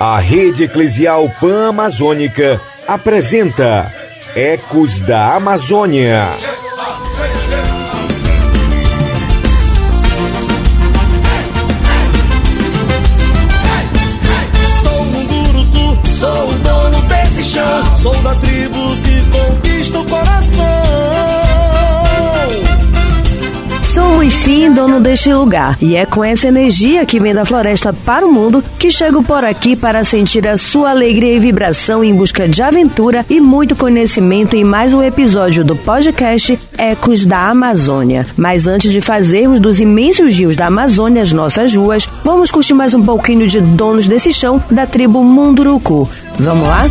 [0.00, 3.92] A Rede Eclesial Pan-Amazônica apresenta
[4.34, 6.26] Ecos da Amazônia.
[14.82, 17.96] Sou um gurutu, sou o dono desse chão.
[17.96, 19.05] Sou da tribo
[24.26, 28.26] Somos sim dono deste lugar e é com essa energia que vem da floresta para
[28.26, 32.48] o mundo que chego por aqui para sentir a sua alegria e vibração em busca
[32.48, 38.26] de aventura e muito conhecimento em mais um episódio do podcast Ecos da Amazônia.
[38.36, 42.94] Mas antes de fazermos dos imensos rios da Amazônia as nossas ruas, vamos curtir mais
[42.94, 46.08] um pouquinho de donos desse chão da tribo Munduruku.
[46.40, 46.82] Vamos lá?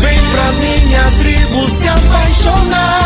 [0.00, 2.97] Vem pra minha tribo se apaixonar.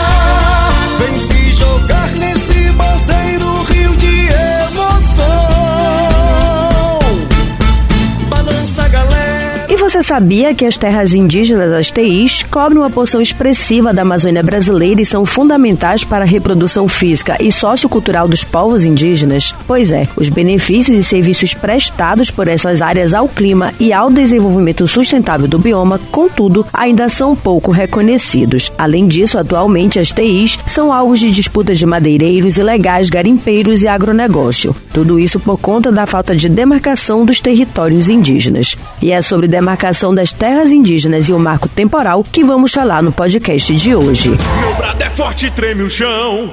[10.02, 15.00] Você sabia que as terras indígenas, as TIs, cobrem uma porção expressiva da Amazônia brasileira
[15.00, 19.54] e são fundamentais para a reprodução física e sociocultural dos povos indígenas?
[19.64, 24.88] Pois é, os benefícios e serviços prestados por essas áreas ao clima e ao desenvolvimento
[24.88, 28.72] sustentável do bioma, contudo, ainda são pouco reconhecidos.
[28.76, 34.74] Além disso, atualmente as TIs são alvos de disputas de madeireiros ilegais, garimpeiros e agronegócio.
[34.92, 38.76] Tudo isso por conta da falta de demarcação dos territórios indígenas.
[39.00, 43.12] E é sobre demarcação das terras indígenas e o marco temporal que vamos falar no
[43.12, 44.30] podcast de hoje.
[44.30, 46.52] Meu brado é forte, treme o chão.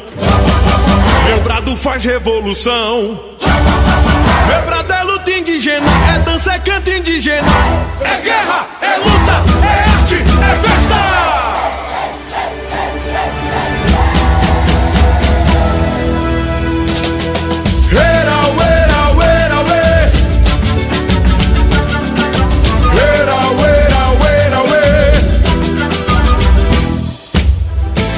[1.26, 3.18] Meu brado faz revolução.
[4.48, 7.48] Meu brado é luta indígena, é dança, é canto indígena.
[8.02, 11.49] É guerra, é luta, é arte, é festa.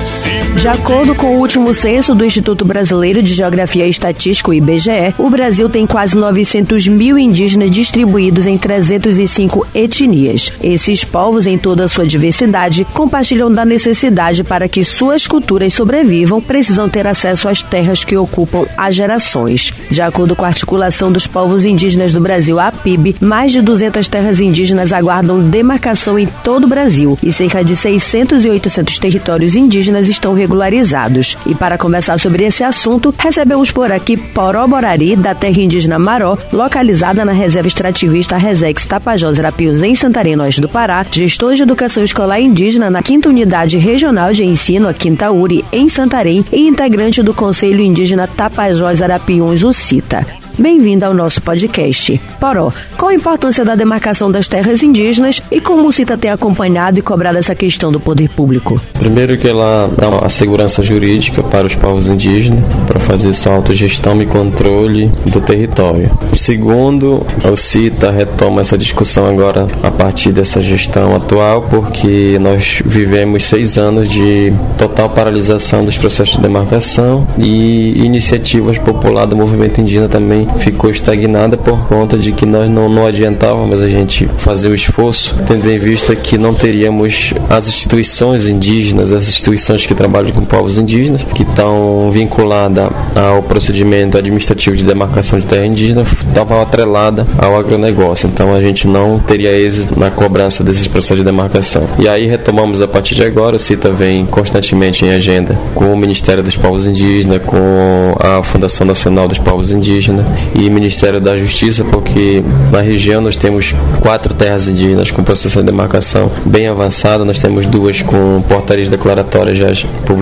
[0.04, 4.54] Se De acordo com o último censo do Instituto Brasileiro de Geografia e Estatística, o
[4.54, 10.54] IBGE, o Brasil tem quase 900 mil indígenas distribuídos em 305 etnias.
[10.62, 16.40] Esses povos, em toda a sua diversidade, compartilham da necessidade para que suas culturas sobrevivam,
[16.40, 19.74] precisam ter acesso às terras que ocupam há gerações.
[19.90, 24.08] De acordo com a Articulação dos Povos Indígenas do Brasil, a PIB, mais de 200
[24.08, 29.56] terras indígenas aguardam demarcação em todo o Brasil e cerca de 600 e 800 territórios
[29.56, 31.38] indígenas estão regularizados.
[31.46, 36.38] E para conversar sobre esse assunto, recebemos por aqui Poró Borari, da terra indígena Maró,
[36.52, 42.04] localizada na reserva extrativista Resex Tapajós Arapiuns, em Santarém, Oeste do Pará, gestor de educação
[42.04, 47.24] escolar indígena na 5 Unidade Regional de Ensino, a Quinta Uri, em Santarém, e integrante
[47.24, 50.26] do Conselho Indígena Tapajós Arapiuns, o CITA.
[50.58, 52.20] Bem-vindo ao nosso podcast.
[52.40, 57.00] Poró, qual a importância da demarcação das terras indígenas e como o CITA tem acompanhado
[57.00, 58.80] e cobrado essa questão do poder público?
[58.94, 64.20] Primeiro que ela dá a segurança jurídica para os povos indígenas, para fazer sua autogestão
[64.24, 66.10] e controle do território.
[66.36, 73.44] Segundo, o CITA retoma essa discussão agora a partir dessa gestão atual, porque nós vivemos
[73.44, 80.10] seis anos de total paralisação dos processos de demarcação e iniciativas populares do movimento indígena
[80.10, 84.74] também ficou estagnada por conta de que nós não, não adiantávamos a gente fazer o
[84.76, 90.44] esforço, tendo em vista que não teríamos as instituições indígenas, as instituições que trabalham com
[90.44, 97.26] povos indígenas, que estão vinculadas ao procedimento administrativo de demarcação de terra indígena, estavam atrelada
[97.38, 98.28] ao agronegócio.
[98.28, 101.84] Então a gente não teria êxito na cobrança desses processos de demarcação.
[102.00, 105.98] E aí retomamos a partir de agora, o CITA vem constantemente em agenda com o
[105.98, 110.26] Ministério dos Povos Indígenas, com a Fundação Nacional dos Povos Indígenas
[110.56, 115.66] e Ministério da Justiça, porque na região nós temos quatro terras indígenas com processo de
[115.66, 119.68] demarcação bem avançado, nós temos duas com portarias declaratórias já
[120.06, 120.21] publicadas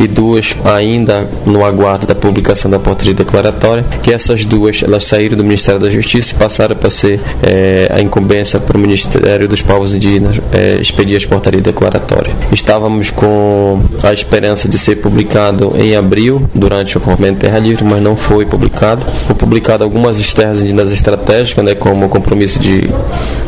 [0.00, 5.36] e duas ainda no aguardo da publicação da portaria declaratória, que essas duas elas saíram
[5.36, 9.62] do Ministério da Justiça e passaram para ser eh, a incumbência para o Ministério dos
[9.62, 12.34] Povos Indígenas eh, expedir as portarias declaratórias.
[12.52, 18.02] Estávamos com a esperança de ser publicado em abril, durante o movimento Terra Livre, mas
[18.02, 19.04] não foi publicado.
[19.26, 22.82] Foi publicado algumas terras indígenas estratégicas, né, como o compromisso de,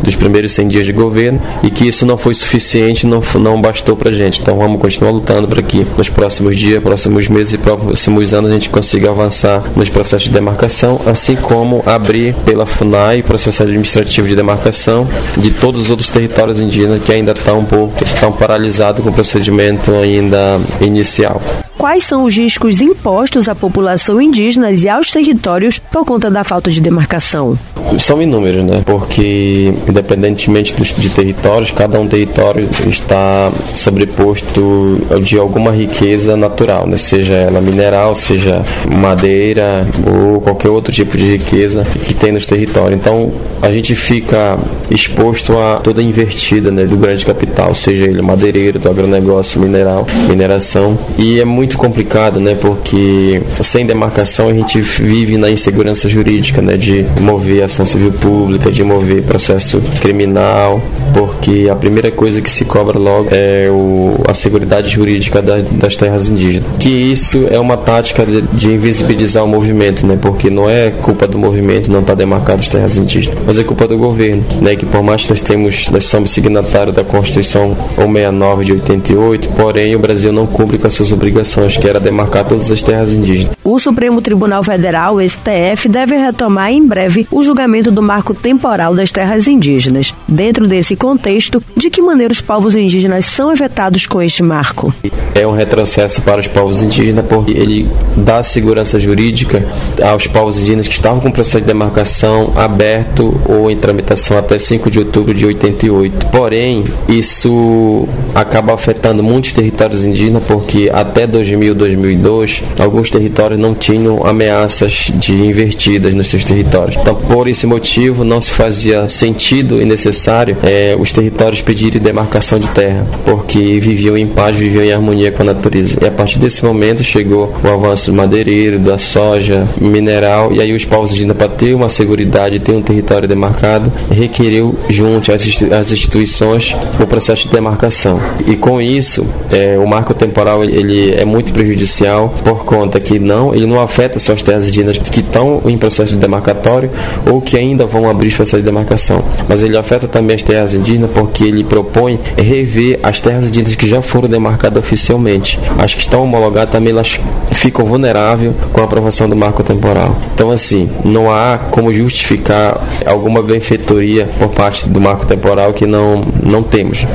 [0.02, 3.96] dos primeiros 100 dias de governo, e que isso não foi suficiente, não, não bastou
[3.96, 4.40] para gente.
[4.40, 8.54] Então vamos continuar lutando para que nos próximos dias, próximos meses e próximos anos a
[8.54, 14.36] gente consiga avançar nos processos de demarcação, assim como abrir pela FUNAI processo administrativo de
[14.36, 19.10] demarcação de todos os outros territórios indígenas que ainda estão um pouco estão paralisados com
[19.10, 21.40] o procedimento ainda inicial.
[21.86, 26.68] Quais são os riscos impostos à população indígena e aos territórios por conta da falta
[26.68, 27.56] de demarcação?
[27.96, 28.82] São inúmeros, né?
[28.84, 36.96] Porque, independentemente de territórios, cada um território está sobreposto de alguma riqueza natural, né?
[36.96, 42.98] seja ela mineral, seja madeira ou qualquer outro tipo de riqueza que tem nos territórios.
[42.98, 43.30] Então,
[43.62, 44.58] a gente fica
[44.90, 50.06] exposto a toda a invertida né, do grande capital, seja ele madeireiro, do agronegócio, mineral,
[50.28, 50.98] mineração.
[51.16, 52.56] E é muito complicado, né?
[52.60, 56.76] Porque sem demarcação a gente vive na insegurança jurídica, né?
[56.76, 60.80] De mover ação civil pública, de mover processo criminal,
[61.12, 65.96] porque a primeira coisa que se cobra logo é o, a segurança jurídica das, das
[65.96, 66.68] terras indígenas.
[66.78, 70.18] Que isso é uma tática de, de, invisibilizar o movimento, né?
[70.20, 73.64] Porque não é culpa do movimento não estar tá demarcado as terras indígenas, mas é
[73.64, 74.76] culpa do governo, né?
[74.76, 79.94] Que por mais que nós temos, nós somos signatários da Constituição 169 de 88, porém
[79.94, 83.55] o Brasil não cumpre com as suas obrigações, que era demarcar todas as terras indígenas.
[83.68, 89.10] O Supremo Tribunal Federal, STF, deve retomar em breve o julgamento do marco temporal das
[89.10, 90.14] terras indígenas.
[90.28, 94.94] Dentro desse contexto, de que maneira os povos indígenas são afetados com este marco?
[95.34, 99.66] É um retrocesso para os povos indígenas porque ele dá segurança jurídica
[100.00, 104.60] aos povos indígenas que estavam com o processo de demarcação aberto ou em tramitação até
[104.60, 106.28] 5 de outubro de 88.
[106.28, 114.26] Porém, isso acaba afetando muitos territórios indígenas porque até 2000, 2002, alguns territórios não tinham
[114.26, 116.96] ameaças de invertidas nos seus territórios.
[117.00, 122.58] Então, por esse motivo, não se fazia sentido e necessário é, os territórios pedirem demarcação
[122.58, 125.98] de terra, porque viviam em paz, viviam em harmonia com a natureza.
[126.00, 130.72] E a partir desse momento chegou o avanço do madeireiro, da soja, mineral, e aí
[130.72, 132.16] os povos indígenas, para ter uma segurança,
[132.62, 138.20] ter um território demarcado, requeriu junto às instituições o processo de demarcação.
[138.46, 143.45] E com isso, é, o marco temporal ele é muito prejudicial por conta que não
[143.54, 146.90] ele não afeta só as terras indígenas que estão em processo de demarcatório
[147.30, 151.10] ou que ainda vão abrir processo de demarcação, mas ele afeta também as terras indígenas
[151.12, 155.58] porque ele propõe rever as terras indígenas que já foram demarcadas oficialmente.
[155.78, 157.18] As que estão homologadas também elas
[157.52, 160.16] ficam vulneráveis com a aprovação do marco temporal.
[160.34, 166.22] Então, assim, não há como justificar alguma benfeitoria por parte do marco temporal que não,
[166.42, 167.06] não temos.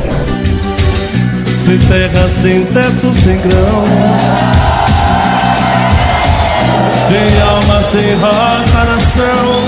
[1.66, 4.61] Sem terra, sem teto, sem grão
[7.12, 8.16] sem alma, sem
[8.86, 9.66] nação.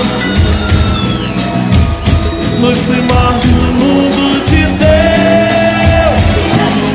[2.60, 6.22] Nos primórdios do mundo de Deus,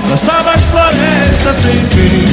[0.09, 2.25] bastavam florestas sem fim,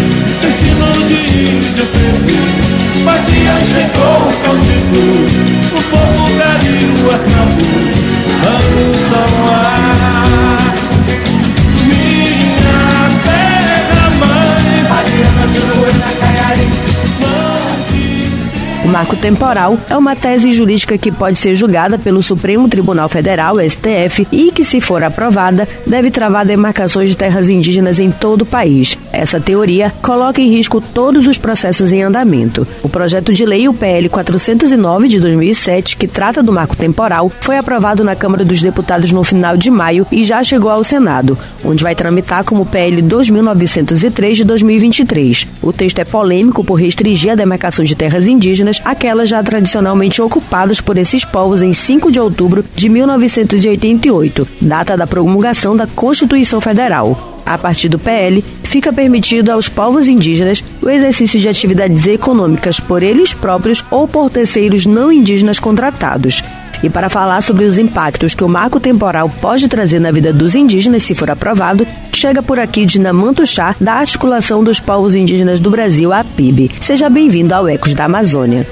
[19.17, 24.51] temporal é uma tese jurídica que pode ser julgada pelo Supremo Tribunal Federal, STF, e
[24.53, 28.99] que, se for aprovada, deve travar demarcações de terras indígenas em todo o país.
[29.13, 32.67] Essa teoria coloca em risco todos os processos em andamento.
[32.83, 37.57] O projeto de lei, o PL 409 de 2007, que trata do marco temporal, foi
[37.57, 41.83] aprovado na Câmara dos Deputados no final de maio e já chegou ao Senado, onde
[41.83, 45.47] vai tramitar como PL 2903 de 2023.
[45.63, 48.81] O texto é polêmico por restringir a demarcação de terras indígenas
[49.25, 55.77] já tradicionalmente ocupadas por esses povos em 5 de outubro de 1988, data da promulgação
[55.77, 57.37] da Constituição Federal.
[57.47, 63.03] A partir do PL, fica permitido aos povos indígenas o exercício de atividades econômicas por
[63.03, 66.43] eles próprios ou por terceiros não indígenas contratados.
[66.83, 70.55] E para falar sobre os impactos que o marco temporal pode trazer na vida dos
[70.55, 75.71] indígenas, se for aprovado, chega por aqui Dinamanto Chá, da Articulação dos Povos Indígenas do
[75.71, 76.71] Brasil, a PIB.
[76.81, 78.67] Seja bem-vindo ao Ecos da Amazônia.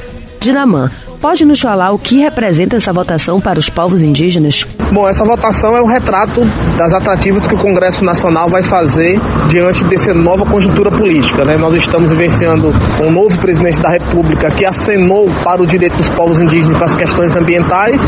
[0.44, 0.90] Dinamã,
[1.24, 4.66] Pode nos falar o que representa essa votação para os povos indígenas?
[4.92, 6.38] Bom, essa votação é um retrato
[6.76, 11.46] das atrativas que o Congresso Nacional vai fazer diante dessa nova conjuntura política.
[11.46, 11.56] Né?
[11.56, 12.68] Nós estamos vivenciando
[13.08, 16.94] um novo presidente da República que acenou para o direito dos povos indígenas para as
[16.94, 18.02] questões ambientais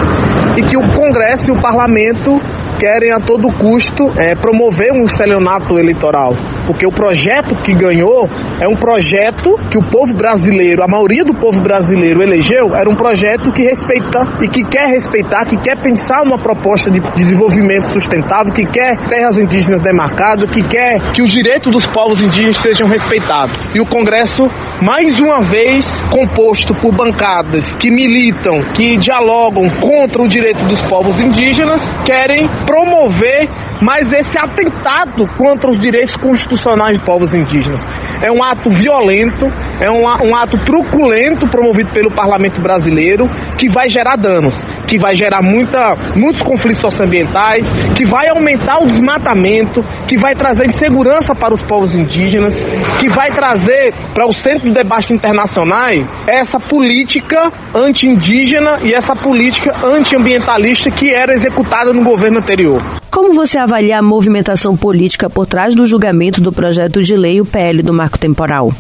[0.59, 2.39] e que o Congresso e o Parlamento
[2.79, 6.35] querem a todo custo é, promover um estelionato eleitoral,
[6.67, 8.29] porque o projeto que ganhou
[8.61, 12.95] é um projeto que o povo brasileiro, a maioria do povo brasileiro elegeu, era um
[12.95, 17.89] projeto que respeita e que quer respeitar, que quer pensar numa proposta de, de desenvolvimento
[17.93, 22.89] sustentável, que quer terras indígenas demarcadas, que quer que os direitos dos povos indígenas sejam
[22.89, 23.57] respeitados.
[23.75, 24.47] E o Congresso,
[24.83, 31.21] mais uma vez, composto por bancadas que militam, que dialogam contra o direito dos povos
[31.21, 33.49] indígenas, querem promover
[33.83, 37.81] mas esse atentado contra os direitos constitucionais de povos indígenas.
[38.23, 39.45] É um ato violento,
[39.81, 43.29] é um, um ato truculento promovido pelo parlamento brasileiro
[43.59, 44.55] que vai gerar danos,
[44.87, 50.67] que vai gerar muita, muitos conflitos socioambientais, que vai aumentar o desmatamento, que vai trazer
[50.67, 52.55] insegurança para os povos indígenas,
[53.01, 59.75] que vai trazer para o centro de debate internacionais essa política anti-indígena e essa política
[59.85, 62.81] anti-ambientalista que era executada no governo anterior.
[63.17, 67.47] Como você avalia a movimentação política por trás do julgamento do projeto de lei, o
[67.47, 68.71] PL do Marco Temporal?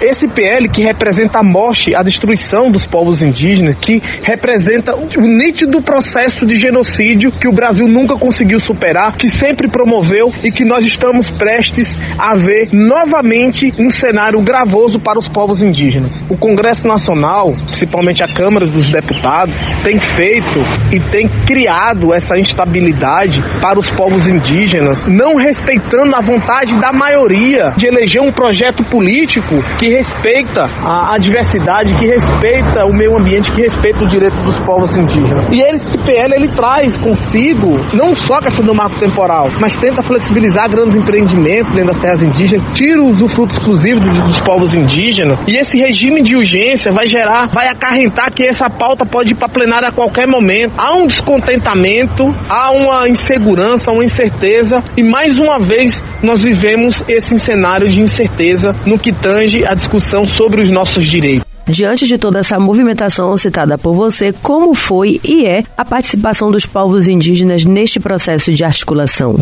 [0.00, 5.82] Esse PL que representa a morte, a destruição dos povos indígenas, que representa o nítido
[5.82, 10.86] processo de genocídio que o Brasil nunca conseguiu superar, que sempre promoveu e que nós
[10.86, 16.24] estamos prestes a ver novamente um cenário gravoso para os povos indígenas.
[16.30, 20.60] O Congresso Nacional, principalmente a Câmara dos Deputados, tem feito
[20.94, 27.64] e tem criado essa instabilidade para os povos indígenas, não respeitando a vontade da maioria
[27.76, 33.50] de eleger um projeto político que respeita a, a, diversidade, que respeita o meio ambiente,
[33.52, 35.46] que respeita o direito dos povos indígenas.
[35.50, 40.02] E esse PL ele traz consigo não só a questão do marco temporal, mas tenta
[40.02, 45.38] flexibilizar grandes empreendimentos dentro das terras indígenas, tira o fruto exclusivo dos, dos povos indígenas.
[45.46, 49.48] E esse regime de urgência vai gerar, vai acarrentar que essa pauta pode ir para
[49.48, 50.74] plenária a qualquer momento.
[50.76, 57.38] Há um descontentamento, há uma insegurança, uma incerteza e mais uma vez nós vivemos esse
[57.38, 61.44] cenário de incerteza no que tange a discussão sobre os nossos direitos.
[61.66, 66.66] Diante de toda essa movimentação citada por você, como foi e é a participação dos
[66.66, 69.38] povos indígenas neste processo de articulação?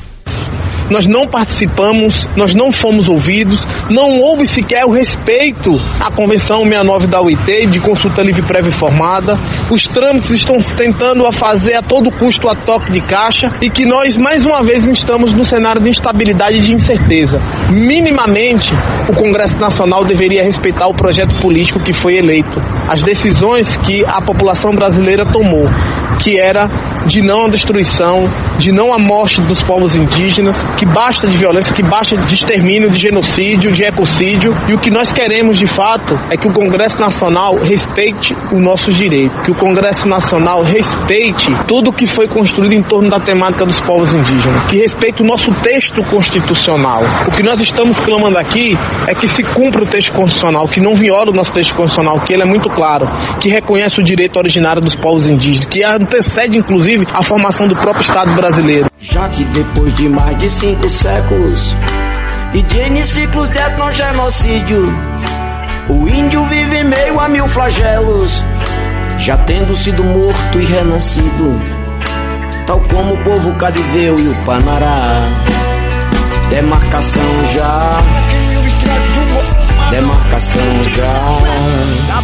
[0.91, 7.07] Nós não participamos, nós não fomos ouvidos, não houve sequer o respeito à Convenção 69
[7.07, 9.39] da UIT de consulta livre prévia informada.
[9.71, 13.85] Os trâmites estão tentando a fazer a todo custo a toque de caixa e que
[13.85, 17.39] nós mais uma vez estamos no cenário de instabilidade e de incerteza.
[17.73, 18.69] Minimamente,
[19.09, 24.21] o Congresso Nacional deveria respeitar o projeto político que foi eleito, as decisões que a
[24.23, 25.67] população brasileira tomou,
[26.23, 26.69] que era
[27.07, 28.25] de não a destruição,
[28.59, 32.91] de não a morte dos povos indígenas, que basta de violência, que basta de extermínio,
[32.91, 34.53] de genocídio, de ecocídio.
[34.69, 38.97] E o que nós queremos de fato é que o Congresso Nacional respeite os nossos
[38.97, 43.81] direitos, que o Congresso Nacional respeite tudo que foi construído em torno da temática dos
[43.81, 47.01] povos indígenas, que respeite o nosso texto constitucional.
[47.27, 48.77] O que nós estamos clamando aqui
[49.07, 52.33] é que se cumpra o texto constitucional, que não viola o nosso texto constitucional, que
[52.33, 53.07] ele é muito claro,
[53.41, 58.01] que reconhece o direito originário dos povos indígenas, que antecede inclusive a formação do próprio
[58.01, 58.91] Estado brasileiro.
[58.99, 61.77] Já que depois de mais de cinco séculos
[62.55, 64.87] e de N ciclos de etnogenocídio,
[65.89, 68.43] o índio vive meio a mil flagelos,
[69.19, 71.61] já tendo sido morto e renascido,
[72.67, 75.29] tal como o povo cadiveu e o Panará.
[76.49, 78.01] Demarcação já.
[79.91, 82.19] Demarcação já.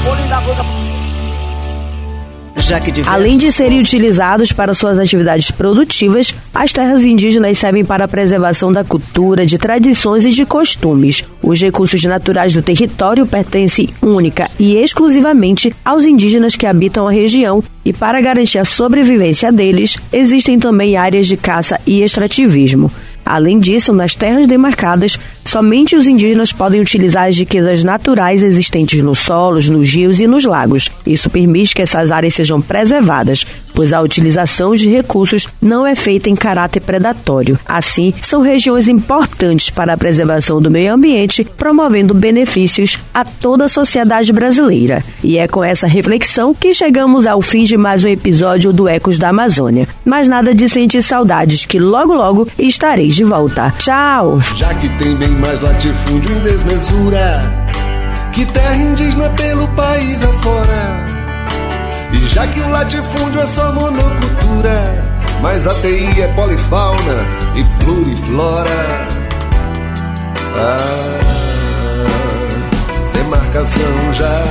[3.06, 8.72] Além de serem utilizados para suas atividades produtivas, as terras indígenas servem para a preservação
[8.72, 11.24] da cultura, de tradições e de costumes.
[11.42, 17.62] Os recursos naturais do território pertencem única e exclusivamente aos indígenas que habitam a região
[17.84, 22.90] e para garantir a sobrevivência deles, existem também áreas de caça e extrativismo.
[23.24, 29.18] Além disso, nas terras demarcadas, somente os indígenas podem utilizar as riquezas naturais existentes nos
[29.18, 30.90] solos, nos rios e nos lagos.
[31.06, 36.30] Isso permite que essas áreas sejam preservadas, pois a utilização de recursos não é feita
[36.30, 37.58] em caráter predatório.
[37.66, 43.68] Assim, são regiões importantes para a preservação do meio ambiente, promovendo benefícios a toda a
[43.68, 45.04] sociedade brasileira.
[45.22, 49.18] E é com essa reflexão que chegamos ao fim de mais um episódio do Ecos
[49.18, 49.88] da Amazônia.
[50.04, 53.72] Mas nada de sentir saudades, que logo logo estarei de volta.
[53.78, 54.38] Tchau!
[55.40, 57.64] Mais latifúndio em desmesura
[58.34, 61.06] que terra indígena pelo país afora.
[62.12, 65.04] E já que o latifúndio é só monocultura,
[65.40, 69.08] mas a TI é polifauna e pluriflora.
[70.56, 71.20] Ah,
[73.12, 74.42] demarcação já,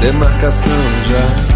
[0.00, 0.72] demarcação
[1.08, 1.55] já.